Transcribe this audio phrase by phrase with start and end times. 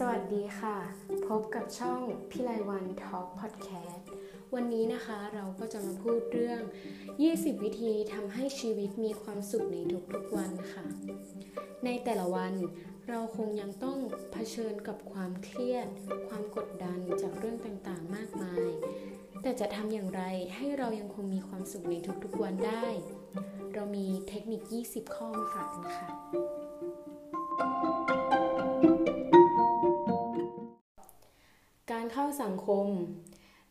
[0.00, 0.76] สวัสดีค่ะ
[1.26, 2.00] พบกับช่อง
[2.30, 4.10] พิไลวันทอล์กพอดแคสต์
[4.54, 6.60] วันนี้นะคะเราก็จะมาพูดเรื่อง
[7.12, 9.76] 20 วิธีทำให้ชีวิตมีความสุขใน
[10.12, 10.84] ทุกๆวันค่ะ
[11.84, 12.54] ในแต่ละวัน
[13.08, 13.98] เราคงยังต้อง
[14.32, 15.88] เผชิญกับความเครียด
[16.28, 18.68] ความกดดันจากเรื่องต่างๆมากมาย
[19.42, 20.22] แต่จะทำอย่างไร
[20.56, 21.94] ให้เรายังคงมีความสุขใน
[22.24, 22.86] ทุกๆวันได้
[23.74, 26.08] เรามีเทคนิค 20 ข้อมาฝากกันค่ะ
[32.12, 32.88] เข้าสังคม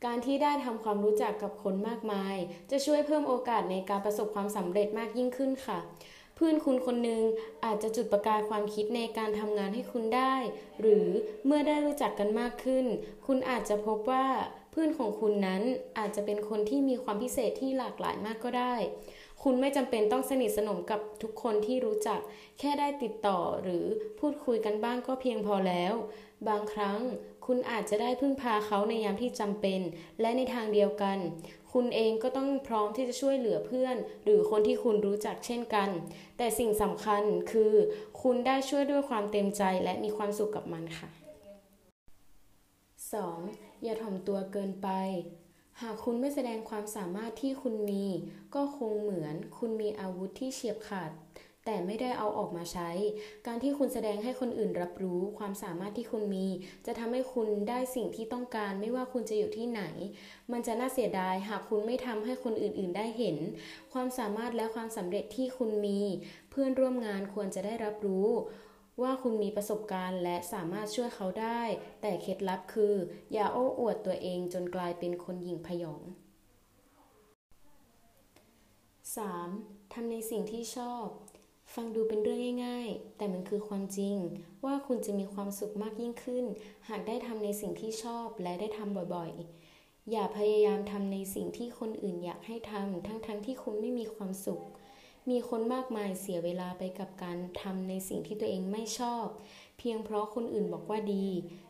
[0.06, 2.36] การที่ได้ทำความรู้จักกับคนมากมาย
[2.72, 5.80] จะช่วยเพิ่มโอกาสในการประสบความสำเร็จมากยิ่งขึ้นค่ะ
[6.36, 7.22] เพื่อนคุณคนหนึ่ง
[7.66, 10.36] อาจจะจุดประกายความคิดในการทำงานให้คุณได้
[10.82, 11.08] หรือ
[11.46, 12.86] เมื่อได้รู้จักกันมากขึ้น
[13.26, 14.26] คุณอาจจะพบว่า
[14.72, 15.62] เพื่อนของคุณนั้น
[15.98, 18.76] อาจจะเป็นคนที่มีความพิเศษที่หลากหลายมากก็ได้
[19.44, 22.20] คุณไม่จำเป็นต้องสนิทสนมกับทุกคนที่รู้จัก
[22.60, 23.86] แค่ได้ติดต่อหรือ
[24.20, 25.94] พูดคุยกันบ้างก็เพียงพอแล้ว
[26.48, 27.00] บางครั้ง
[27.46, 29.82] คุณอาจจะได้พึ่งพาเขาในยามที่จำเป็น
[30.22, 31.18] และในทางเดียวกัน
[31.74, 35.90] คุณเองก็ต้องพร้อมที่จะช่วยเหลือเพื่อน หรือคนที่คุณรู้จักเช่นกัน
[36.38, 37.74] แต่สิ่งสำคัญคือ
[38.22, 41.10] คุณได้ช่วยด้วยความเต็มใจและมีความสุขกับมันค่ะ
[43.12, 43.84] 2.
[43.84, 44.90] อย่าถ่อมตัวเกินไป
[45.82, 48.06] หากคุณไม่แสดงความสามารถที่คุณมี
[48.56, 51.12] ก็คงเหมือนคุณมีอาวุธที่เฉียบขาด
[51.66, 52.90] แต่ไม่ได้เอาออกมาใช้
[53.48, 56.48] การที่คุณแสดงให้คนอื่นรับรู้ความสามารถที่คุณมี
[56.86, 59.84] จะทำให้คุณได้สิ่งที่ต้องการ ไม่ว่าคุณจะอยู่ที่ไหน
[60.52, 63.38] มันจะน่าเสียดายหากคุณไม่ทำให้คนอื่นๆ ได้เห็น
[63.94, 66.00] ความสามารถและความสำเร็จที่คุณมี
[66.50, 68.30] เพื่อนร่วมงานควรจะได้รับรู้
[69.02, 71.62] ว่าคุณมีประสบการณ์และสามารถช่วยเขาได้
[72.02, 72.96] แต่เคล็ดลับคือ
[73.34, 76.02] อย่าโอ้อวดตัวเองจนกลายเป็นคนหยิ่งพยอง
[79.18, 79.94] 3.
[79.94, 81.06] ทำในสิ่งที่ชอบ
[81.80, 84.16] ฟังดูเป็นเรื่องง่ายๆ แต่มันคือความจริง
[84.66, 86.46] ว่าคุณจะมีความสุขมากยิ่งขึ้น
[86.90, 94.64] หากได้ทำในสิ่งที่ชอบและได้ทำบ่อยๆ อย่าพยายามทำในสิ่งที่คนอื่นอยากให้ทำทั้งๆทที่คุณไม่มีความสุข
[95.30, 99.26] มีคนมากมายเสียเวลาไปกับการทำในสิ่งที่ตัวเองไม่ชอบ
[99.78, 101.28] เพียงเพราะคนอื่นบอกว่าดี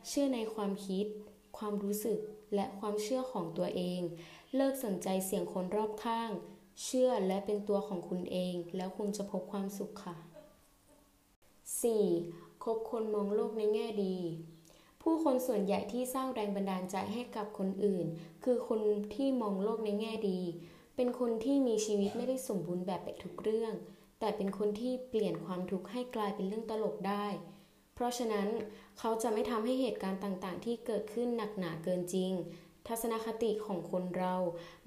[0.08, 1.06] เชื่อในความคิด
[1.58, 2.20] ความรู้สึก
[2.56, 4.02] และความเชื่อของตัวเอง
[4.56, 6.32] เลิกสนใจเสียงคนรอบข้าง
[6.84, 10.16] เชื่อและเป็นตัวของคุณเอง แล้วคุณจะพบความสุขค่ะ
[11.80, 12.64] 4.
[12.64, 14.18] คบคนมองโลกในแง่ดี
[15.02, 18.06] ผู้คนส่วนใหญ่ที่สร้างแรงบันดาลใจให้กับคนอื่น
[18.44, 18.80] คือคน
[19.16, 20.40] ที่มองโลกในแง่ดี
[20.96, 23.74] เป็นคนที่มีชีวิตไม่ได้สมบูรณ์แบบไปทุกเรื่อง
[24.20, 27.28] แต่เป็นคนที่เปลี่ยนความทุกข์ให้กลายเป็นเรื่องตลกได้
[27.94, 28.48] เพราะฉะนั้น
[29.00, 32.32] เขาจะไม่ทำให้เหตุการณ์ต่างๆ ที่เกิดขึ้นหนักหนาเกินจริง
[32.88, 34.36] ทัศนคติของคนเรา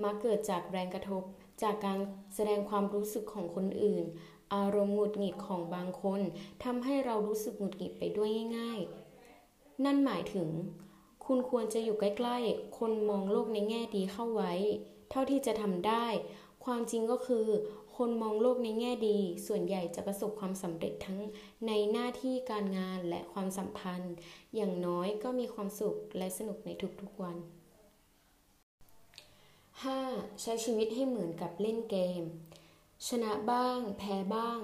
[0.03, 1.23] มักเกิดจากแรงกระทบ
[1.63, 1.99] จากการ
[2.35, 4.05] แสดงความรู้สึกของคนอื่น
[4.55, 6.21] อารมณ์หงุดหงิดของบางคน
[6.65, 8.81] ทำให้เรารู้สึกหงุดหงิดไปด้วยง่าย
[9.35, 10.49] ๆ นั่นหมายถึง
[11.27, 14.53] คุณควรจะอยู่ใกล้ๆ คนมองโลกในแง่ดีเข้าไว้
[15.11, 16.07] เท่าที่จะทำได้
[16.65, 17.47] ความจริงก็คือ
[17.97, 21.19] คนมองโลกในแง่ดี ส่วนใหญ่จะประสบความสำเร็จทั้ง
[21.67, 24.15] ในหน้าที่การงานและความสัมพันธ์
[24.55, 26.71] อย่างน้อยก็มีความสุขและสนุกใน
[27.01, 27.37] ทุกๆวัน
[29.87, 30.43] 5.
[30.43, 32.23] ใช้ชีวิตให้เหมือนกับเล่นเกม
[33.09, 34.61] ชนะบ้าง แพ้บ้าง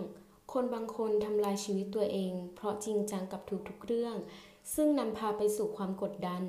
[0.53, 4.17] คนบางคนทำลายชีวิตตัวเอง เพราะจริงจังกับทุกๆเรื่อง
[4.75, 6.43] ซึ่งนำพาไปสู่ความกดดัน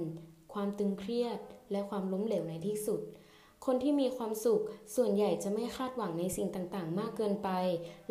[0.53, 1.39] ความตึงเครียด
[1.71, 3.01] และความล้มเหลวในที่สุด
[3.65, 4.61] คนที่มีความสุข
[4.95, 7.49] ส่วนใหญ่จะไม่คาดหวังในสิ่งต่างๆ มากเกินไป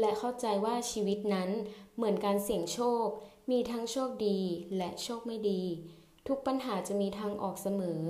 [0.01, 1.51] และเข้าใจว่าชีวิตนั้น
[1.97, 3.07] เหมือนการเสี่ยงโชค
[3.51, 4.41] มีทั้งโชคดี
[4.77, 5.63] และโชคไม่ดี
[6.29, 8.01] ทุกปัญหาจะมีทางออกเสมอ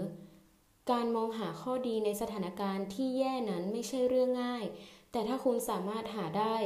[0.93, 4.65] การมองหาข้อดีในสถานการณ์ที่แย่นั้นไม่ใช่เรื่องง่าย
[5.13, 6.57] แต่ถ้าคุณสามารถหาได้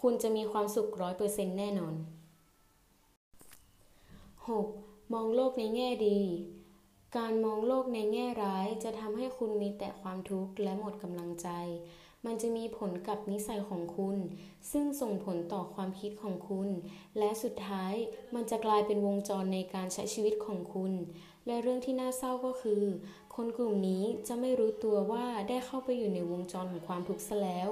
[0.00, 1.94] คุณจะมีความสุขร้อยเปอร์เซ็นต์แน่นอน
[4.34, 5.12] 6.
[5.12, 6.20] มองโลกในแง่ดี
[7.16, 11.48] การมองโลกในแง่ร้ายจะทำให้คุณมีแต่ความทุกข์และหมดกำลังใจ
[12.26, 14.16] มันจะมีผลกับนิสัยของคุณ
[14.72, 16.68] ซึ่งส่งผลต่อความคิดของคุณ
[17.18, 17.94] และสุดท้าย
[18.34, 20.92] มันจะกลายเป็นวงจรในการใช้ชีวิตของคุณ
[21.46, 22.82] และเรื่องที่น่าเศร้าก็คือ
[23.34, 27.70] คนกลุ่มนี้จะไม่รู้ตัวว่าได้เข้าไปอยู่ในวงจรของความทุกข์ซะแล้ว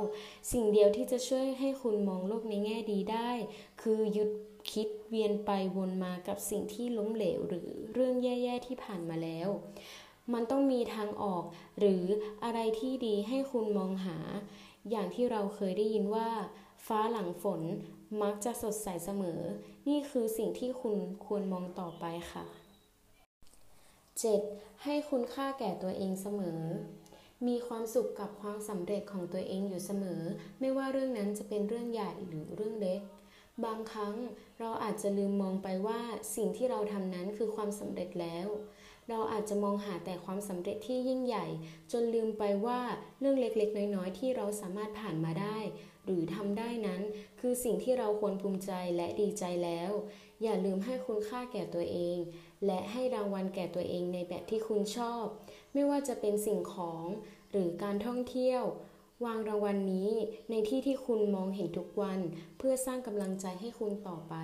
[0.52, 3.30] สิ่งเดียวที่จะช่วยให้คุณมองโลกในแง่ดีได้
[3.82, 4.30] คือหยุด
[4.72, 9.48] คิดเวียนไปวนมากับสิ่งที่ล้มเหลวหรือเรื่องแย่ๆที่ผ่านมาแล้ว
[10.32, 11.44] มันต้องมีทางออก
[11.78, 12.04] หรือ
[12.44, 14.18] อะไรที่ดีให้คุณมองหา
[14.90, 16.28] อย่างที่เราเคยได้ยินว่า
[16.86, 17.60] ฟ้าหลังฝน
[18.22, 19.40] มักจะสดใสเสมอ
[19.88, 22.44] นี่คือสิ่งที่คุณควรมองต่อไปค่ะ
[24.28, 24.84] 7.
[24.84, 26.60] ให้คุณค่าแก่ตัวเองเสมอ
[27.46, 30.22] มีความสุขกับความสำเร็จของตัวเองอยู่เสมอ
[30.60, 33.00] ไม่ว่าเรื่องนั้นจะเป็นเรื่องใหญ่หรือเรื่องเล็ก
[33.64, 34.14] บางครั้ง
[34.60, 36.00] เราอาจจะลืมมองไปว่า
[36.36, 38.48] สิ่งที่เราทำนั้นคือความสำเร็จแล้ว
[39.08, 41.46] เราอาจจะมองหาแต่ความสำเร็จที่ยิ่งใหญ่
[41.92, 42.80] จนลืมไปว่า
[43.20, 45.58] เรื่องเล็กๆ น้อยๆ ที่เราสามารถผ่านมาได้
[46.04, 47.02] หรือทำได้นั้น
[47.52, 49.90] คือสิ่งที่เราควรภูมิใจและดีใจแล้ว
[50.42, 52.16] อย่าลืมให้คุณค่าแก่ตัวเอง
[52.66, 55.24] และให้รางวัลแก่ตัวเองในแบบที่คุณชอบ
[55.72, 57.04] ไม่ว่าจะเป็นสิ่งของ
[57.50, 58.62] หรือการท่องเที่ยว
[59.24, 60.10] วางรางวัลนนี้
[60.50, 62.20] ในที่ที่คุณมองเห็นทุกวัน
[62.58, 64.34] เพื่อสร้างกำลังใจให้คุณต่อไป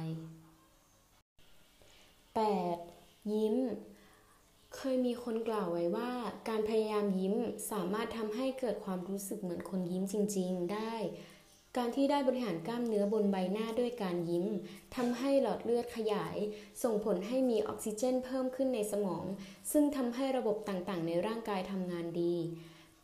[2.83, 3.33] 8.
[3.33, 3.57] ยิ้ม
[4.77, 6.11] เคยมีคนกล่าวไว้ว่า
[6.49, 7.35] การพยายามยิ้ม
[7.71, 10.95] สามารถทำให้เกิดความรู้สึกเหมือนคนยิ้มจริง ๆ ได้
[11.77, 14.47] การที่ได้บริหารกล้ามเนื้อบนใบหน้าด้วยการยิ้ม
[14.97, 16.37] ทำให้หลอดเลือดขยาย
[16.83, 19.25] ส่งผลให้มีออกซิเจนเพิ่มขึ้นในสมอง
[19.73, 22.35] ซึ่งทำให้ระบบต่างๆ ในร่างกายทำงานดี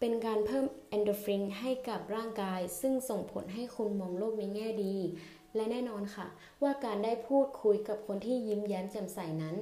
[0.01, 4.97] เป็นการเพิ่มเอนโดฟินให้กับร่างกาย ซึ่งส่งผลให้คุณมองโลกในแง่ดี
[5.55, 6.27] และแน่นอนค่ะ
[6.63, 9.57] ว่าการได้พูดคุยกับคนที่ยิ้มแย้มแจ่มใสนั้น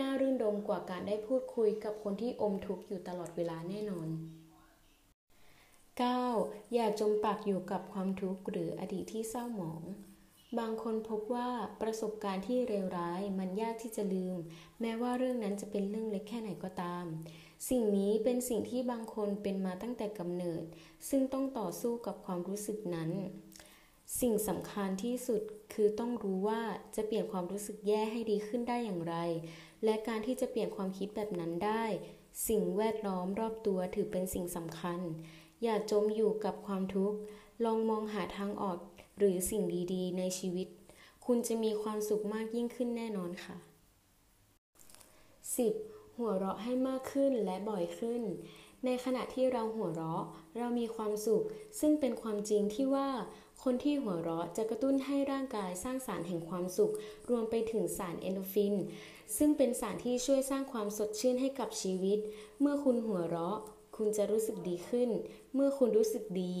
[0.00, 4.08] น่ารื่นรมกว่าการได้พูดคุยกับคนที่อมทุกข์อยู่ตลอดเวลาแน่นอน
[6.00, 6.74] 9.
[6.74, 9.82] อย่าจมปักอยู่กับความทุกข์หรืออดีตที่เศร้าหมอง
[10.58, 11.50] บางคนพบว่า
[11.80, 14.36] ประสบการณ์ที่เลวร้ายมันยากที่จะลืม
[14.80, 17.04] แม้ว่าเรื่องนั้นจะเป็นเรื่องเล็กแค่ไหนก็ตาม
[17.70, 20.64] สิ่งนี้เป็นสิ่งที่บางคนเป็นมาตั้งแต่กำเนิด
[21.08, 23.10] ซึ่งต้องต่อสู้กับความรู้สึกนั้น
[24.20, 25.42] สิ่งสำคัญที่สุด
[25.72, 26.62] คือต้องรู้ว่า
[26.96, 29.16] จะเปลี่ยนความรู้สึกแย่ให้ดีขึ้นได้อย่างไร
[29.84, 31.84] และการที่จะเปลี่ยนความคิดแบบนั้นได้
[32.48, 35.00] สิ่งแวดล้อมรอบตัวถือเป็นสิ่งสำคัญ
[35.62, 37.18] อย่าจมอยู่กับความทุกข์
[37.64, 38.78] ลองมองหาทางออก
[39.18, 39.62] หรือสิ่ง
[39.92, 40.68] ดีๆ ในชีวิต
[41.26, 43.56] คุณจะมีความสุขมากยิ่งขึ้นแน่นอนค่ะ
[45.66, 46.16] 10.
[46.16, 48.22] หัวเราะให้มากขึ้นและบ่อยขึ้น
[48.84, 50.24] ในขณะที่เราหัวเราะ
[50.58, 51.44] เรามีความสุข
[51.80, 53.08] ซึ่งเป็นความจริงที่ว่า
[53.62, 56.92] คนที่หัวเราะจะกระตุ้นให้ร่างกายสร้างสารแห่งความสุข
[57.30, 58.74] รวมไปถึงสารเอนโดฟิน
[59.36, 62.18] ซึ่งเป็นสารที่ช่วยสร้างความสดชื่นให้กับชีวิต
[62.60, 63.58] เมื่อคุณหัวเราะ
[63.96, 65.10] คุณจะรู้สึกดีขึ้น
[65.54, 66.54] เมื่อคุณรู้สึกดี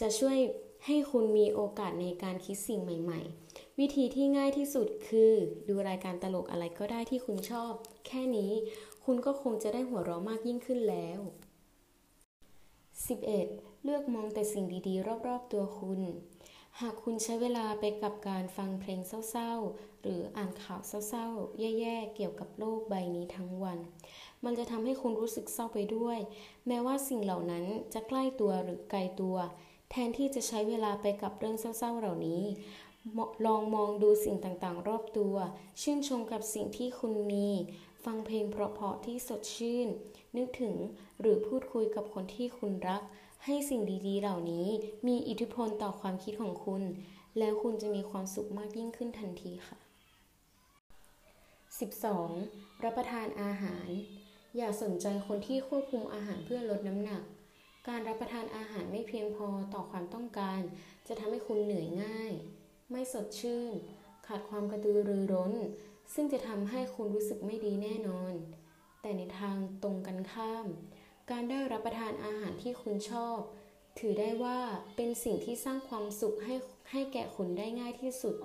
[0.00, 0.38] จะช่วย
[0.86, 5.32] ให้คุณมีโอกาสในการคิดสิ่งใหม่ ๆ วิธีที่ง่ายที่สุดคือ
[5.68, 7.72] ดูรายการตลกอะไรก็ได้ที่คุณชอบ
[8.06, 8.52] แค่นี้
[9.04, 11.20] คุณก็คงจะได้หัวเราะมากยิ่งขึ้นแล้ว
[12.92, 13.84] 11.
[13.84, 16.00] เลือกมองแต่สิ่งดีๆ รอบ ๆ ตัวคุณ
[16.78, 19.00] หากคุณใช้เวลาไปกับการฟังเพลง
[19.30, 23.78] เศร้าๆ หรืออ่านข่าวเศร้าๆ แย่ๆ เกี่ยวกับโลกใบนี้ทั้งวัน
[24.44, 26.18] มันจะทำให้คุณรู้สึกเศร้าไปด้วย
[26.66, 27.64] แม้ว่าสิ่งเหล่านั้น
[27.94, 29.36] จะใกล้ตัวหรือไกลตัว
[29.90, 32.42] แทนที่จะใช้เวลาไปกับเรื่องเศร้าๆ เหล่านี้
[33.46, 35.34] ลองมองดูสิ่งต่างๆ รอบตัว
[35.82, 37.48] ชื่นชมกับสิ่งที่คุณมี
[38.04, 39.88] ฟังเพลงเพราะๆที่สดชื่น
[40.36, 40.76] นึกถึง
[41.20, 43.02] หรือพูดคุยกับคนที่คุณรัก
[43.44, 44.66] ให้สิ่งดีๆ เหล่านี้
[45.06, 46.82] มีอิทธิพลต่อความคิดของคุณ
[47.38, 49.78] แล้วคุณจะมีความสุขมากยิ่งขึ้นทันทีค่ะ
[52.10, 52.84] 12.
[52.84, 53.88] รับประทานอาหาร
[54.56, 57.22] อย่าสนใจคนที่ควบคุมอาหารเพื่อลดน้ำหนัก
[57.88, 60.60] การรับประทานอาหารไม่เพียงพอต่อความต้องการ
[61.08, 62.32] จะทำให้คุณเหนื่อยง่าย
[62.90, 63.72] ไม่สดชื่น
[64.26, 65.52] ขาดความกระตือรือร้น
[66.14, 68.34] ซึ่งจะทำให้คุณรู้สึกไม่ดีแน่นอน
[69.00, 70.66] แต่ในทางตรงกันข้าม
[71.30, 73.38] การได้รับประทานอาหารที่คุณชอบ
[73.98, 74.58] ถือได้ว่า
[74.96, 76.54] เป็นสิ่งที่สร้างความสุขให้
[76.90, 78.36] ให้แก่คุณได้ง่ายที่สุด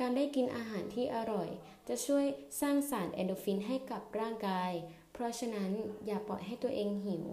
[0.00, 1.48] การได้กินอาหารที่อร่อย
[1.88, 2.24] จะช่วย
[2.60, 4.72] สร้างสารเอนโดฟินให้กับร่างกาย
[5.12, 5.70] เพราะฉะนั้น
[6.06, 7.24] อย่าปล่อยให้ตัวเองหิว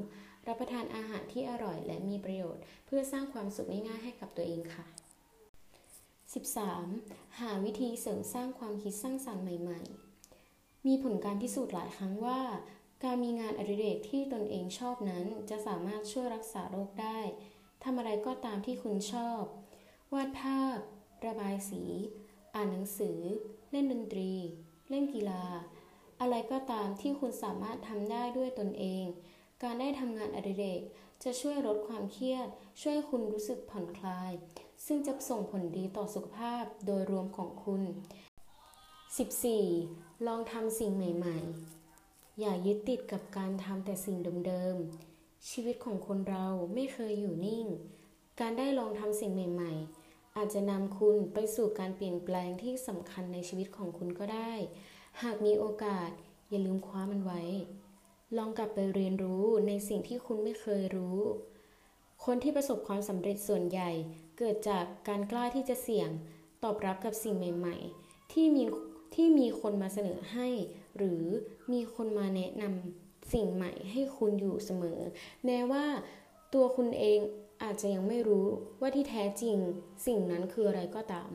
[0.47, 4.85] รับประทานอาหารที่อร่อยและมีประโยชน์ เพื่อสร้างความสุขง่ายๆให้กับตัวเองค่ะ
[6.31, 7.39] 13.
[7.39, 9.81] หาวิธีเสริมสร้างความคิดสร้างสรรค์ใหม่
[10.33, 12.41] ๆ มีผลการพิสูจน์หลายครั้งว่า
[13.03, 17.19] การมีงานอดิเรกที่ตนเองชอบนั้น จะสามารถช่วยรักษาโรคได้
[17.83, 19.41] ทำอะไรก็ตามที่คุณชอบ
[20.13, 20.77] วาดภาพ
[21.25, 21.83] ระบายสี
[22.55, 23.19] อ่านหนังสือ
[23.71, 24.31] เล่นดนตรี
[24.89, 25.43] เล่นกีฬา
[26.19, 29.03] อะไรก็ตามที่คุณสามารถทำได้ด้วยตนเอง
[29.63, 30.81] การได้ทำงานอดิเรก
[31.23, 32.47] จะช่วยลดความเครียด
[32.81, 34.31] ช่วยคุณรู้สึกผ่อนคลาย
[34.85, 37.81] ซึ่งจะส่งผลดีต่อสุขภาพโดยรวมของคุณ
[39.43, 40.27] 14.
[40.27, 41.37] ลองทำสิ่งใหม่
[41.89, 47.65] ๆ อย่ายึดติดกับการทำแต่สิ่งเดิมๆ ชีวิตของคนเราไม่เคยอยู่นิ่ง
[48.39, 49.73] การได้ลองทำสิ่งใหม่
[50.05, 54.53] ๆ อาจจะนำคุณไปสู่การเปลี่ยนแปลงที่สำคัญในชีวิตของคุณก็ได้
[55.21, 56.09] หากมีโอกาส
[56.49, 57.41] อย่าลืมคว้ามันไว้
[58.37, 61.19] ลองกลับไปเรียนรู้ในสิ่งที่คุณไม่เคยรู้
[62.25, 63.89] คนที่ประสบความสำเร็จส่วนใหญ่
[64.37, 66.09] เกิดจากการกล้าที่จะเสี่ยง
[66.63, 68.63] ตอบรับกับสิ่งใหม่ ๆ ที่มี
[69.15, 70.47] ที่มีคนมาเสนอให้
[70.97, 71.23] หรือ
[71.71, 74.99] มีคนมาแนะนำสิ่งใหม่ให้คุณอยู่เสมอ
[75.45, 75.85] แม้ว่า
[76.53, 77.19] ตัวคุณเอง
[77.63, 78.47] อาจจะยังไม่รู้
[78.79, 79.57] ว่าที่แท้จริง
[80.05, 81.29] สิ่งนั้นคืออะไรก็ตาม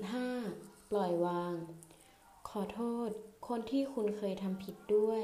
[0.00, 0.90] 15.
[0.90, 1.54] ปล่อยวาง
[2.54, 3.10] ขอโทษ
[3.48, 5.22] คนที่คุณเคยทำผิดด้วย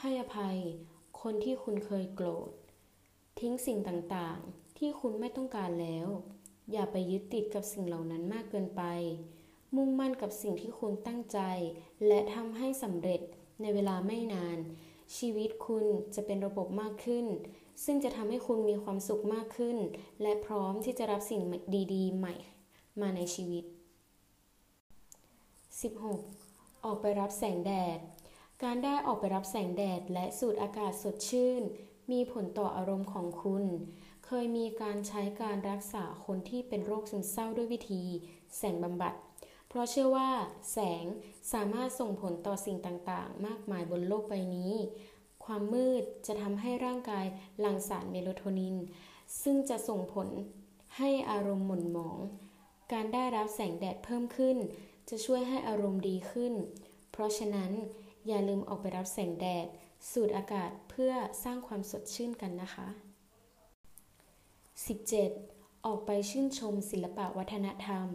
[0.00, 0.58] ให้อภัย
[1.22, 2.50] คนที่คุณเคยโกรธ
[3.40, 6.08] ทิ้งสิ่งต่างๆ ที่คุณไม่ต้องการแล้ว
[6.72, 8.82] อย่าไปยึดติดกับสิ่งเหล่านั้นมากเกินไป
[9.76, 11.38] มุ่งมั่นกับสิ่งที่คุณตั้งใจ
[12.06, 13.20] และทำให้สำเร็จ
[13.60, 14.58] ในเวลาไม่นาน
[15.16, 15.84] ชีวิตคุณ
[16.14, 17.26] จะเป็นระบบมากขึ้น
[17.84, 19.78] ซึ่งจะทำให้คุณมีความสุขมากขึ้น
[20.22, 21.42] และพร้อมที่จะรับสิ่ง
[21.94, 22.34] ดีๆ ใหม่
[23.00, 23.66] มาในชีวิต
[25.80, 26.84] 16.
[26.84, 27.98] ออกไปรับแสงแดด
[28.62, 31.62] การได้ออกไปรับแสงแดดและสูดอากาศสดชื่น
[32.12, 33.64] มีผลต่ออารมณ์ของคุณ
[34.26, 38.02] เคยมีการใช้การรักษาคนที่เป็นโรคซึมเศร้าด้วยวิธี
[38.56, 39.14] แสงบำบัด
[39.68, 40.30] เพราะเชื่อว่า
[40.72, 41.04] แสง
[41.52, 44.74] สามารถส่งผลต่อสิ่งต่างๆ มากมายบนโลกใบนี้
[45.44, 47.26] ความมืดจะทำให้ร่างกาย
[47.60, 48.76] หลั่งสารเมโลโทนิน
[49.42, 50.28] ซึ่งจะส่งผล
[50.96, 52.18] ให้อารมณ์หม่นหมอง
[52.92, 54.56] การได้รับแสงแดดเพิ่มขึ้น
[55.14, 56.54] จะช่วยให้อารมณ์ดีขึ้น
[57.10, 57.72] เพราะฉะนั้น
[58.26, 59.66] อย่าลืมออกไปรับแสงแดด
[60.10, 61.12] สูดอากาศเพื่อ
[61.44, 62.88] สร้างความสดชื่นกันนะคะ
[65.16, 65.86] 17.
[65.86, 68.06] ออกไปชื่นชมศิลปะวัฒนธรรม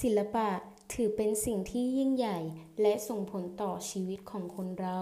[0.00, 0.48] ศิลปะ
[0.92, 2.38] ถือเป็นสิ่งที่ยิ่งใหญ่
[2.82, 4.98] และส่งผลต่อชีวิตของคนเรา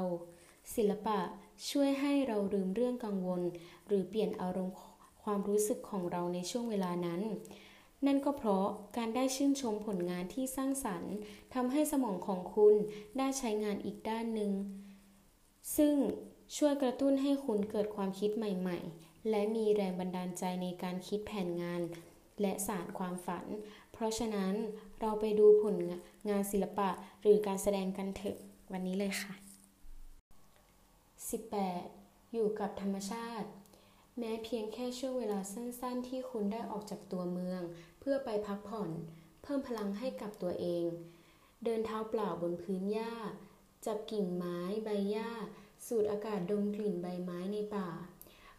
[0.74, 1.18] ศิลปะ
[1.70, 3.42] ช่วยให้เราลืมเรื่องกังวล
[3.86, 4.76] หรือเปลี่ยนอารมณ์
[5.22, 7.22] ความรู้สึกของเราในช่วงเวลานั้น
[8.06, 11.14] นั่นก็เพราะการได้ชื่นชมผลงานที่สร้างสรรค์
[11.54, 12.74] ทำให้สมองของคุณ
[13.18, 14.52] ได้ใช้งานอีกด้านหนึ่ง
[15.76, 15.94] ซึ่ง
[16.56, 21.80] ช่วยกระตุ้นให้คุณเกิดความคิดใหม่ๆ และมีแรงบันดาลใจในการคิดแผนงาน
[22.40, 23.46] และสารความฝัน
[23.92, 24.54] เพราะฉะนั้น
[25.00, 25.76] เราไปดูผล
[26.28, 26.90] งานศิลปะ
[27.22, 28.36] หรือการแสดงกันเถอะ
[28.72, 29.32] วันนี้เลยค่ะ
[31.44, 32.32] 18.
[32.32, 33.48] อยู่กับธรรมชาติ
[34.18, 37.62] แม้เพียงแค่ช่วงเวลาสั้นๆ ที่คุณได้ออกจากตัวเมือง
[38.08, 38.90] พื่อไปพักผ่อน
[39.42, 40.84] เพิ่มพลังให้กับตัวเอง
[41.64, 43.14] เดินเท้าเปล่าบนพื้นหญ้า
[43.86, 45.30] จับกิ่งไม้ใบหญ้า
[45.86, 47.88] สูดอากาศดมกลิ่นใบไม้ในป่า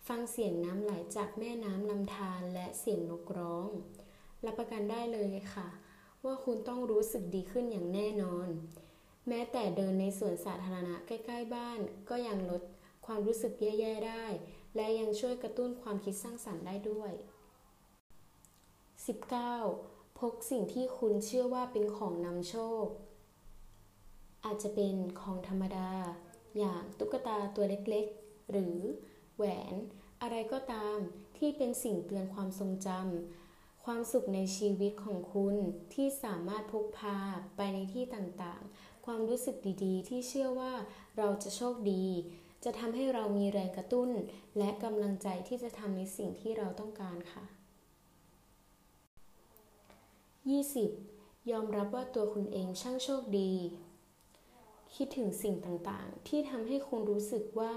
[0.08, 3.70] ฟังเสียงน้ำไหลจากแม่น้ำลำธารและเสียงนกร้อง
[4.46, 5.68] รับประกันได้เลยค่ะ
[6.26, 8.48] ว่าคุณต้องรู้สึกดีขึ้นอย่างแน่นอน
[9.28, 12.62] แม้แต่เดินในสวนสาธารณะใกล้ ๆ บ้านก็ยังลด
[13.06, 14.26] ความรู้สึกแย่ ๆ ได้
[14.76, 17.12] และยังช่วยกระตุ้นความคิดสร้างสรรค์ได้ด้วย
[19.06, 20.20] 19.
[20.20, 22.86] พกสิ่งที่คุณเชื่อว่าเป็นของนำโชค
[24.46, 25.92] อาจจะเป็นของธรรมดา
[26.58, 28.78] อย่างตุ๊กตาตัวเล็กๆ หรือ
[29.36, 29.76] แหวน
[30.22, 30.98] อะไรก็ตาม
[31.38, 35.56] ที่เป็นสิ่งเตือนความทรงจำความสุขในชีวิตของคุณ
[35.94, 37.18] ที่สามารถพกพา
[37.56, 40.74] ไปในที่ต่างๆ ความรู้สึกดีๆ ที่เชื่อว่า
[41.18, 42.06] เราจะโชคดี
[42.64, 44.10] จะทำให้เรามีแรงกระตุ้น
[44.58, 47.46] และกำลังใจที่จะทำในสิ่งที่เราต้องการค่ะ
[50.54, 51.52] 20.
[51.52, 53.54] ยอมรับว่าตัวคุณเองช่างโชคดี
[54.96, 57.74] คิดถึงสิ่งต่างๆ ที่ทำให้คุณรู้สึกว่า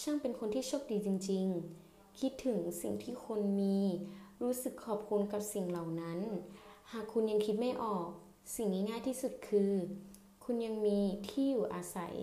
[0.00, 1.46] ช่างเป็นคนที่โชคดีจริง
[1.82, 3.80] ๆ คิดถึงสิ่งที่คนมี
[4.42, 6.18] รู้สึกขอบคุณกับสิ่งเหล่านั้น
[6.92, 8.08] หากคุณยังคิดไม่ออก
[8.56, 9.72] สิ่งง่ายๆที่สุดคือ
[10.44, 10.98] คุณยังมี
[11.28, 12.14] ที่อยู่อาศัย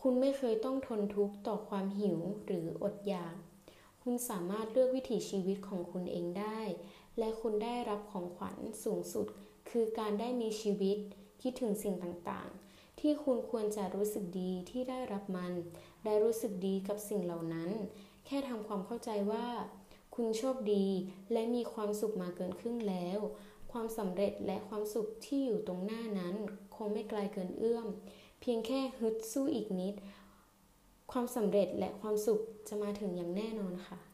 [0.00, 3.36] คุณไม่เคยต้องทนทุกข์ต่อความหิวหรืออดอยาก
[4.02, 6.60] คุณสามารถเลือกวิถีชีวิตของคุณเองได้
[7.18, 9.26] และคุณได้รับของขวัญสูงสุด
[9.70, 10.98] คือการได้มีชีวิต
[11.42, 15.52] คิดถึงสิ่งต่างๆ ที่คุณควรจะรู้สึกดีที่ได้รับมัน
[16.04, 17.70] ได้รู้สึกดีกับสิ่งเหล่านั้น
[18.26, 19.46] แค่ทำความเข้าใจว่า
[20.14, 20.86] คุณโชคดี
[21.32, 23.18] และมีความสุขมาเกินครึ่งแล้ว
[23.72, 26.34] ความสำเร็จและความสุขที่อยู่ตรงหน้านั้น
[26.76, 27.86] คงไม่ไกลเกินเอื้อม
[28.40, 29.94] เพียงแค่ฮึดสู้อีกนิด
[31.12, 34.11] ความสำเร็จและความสุขจะมาถึงอย่างแน่นอนค่ะ